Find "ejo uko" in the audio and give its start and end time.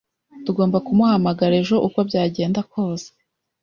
1.61-1.99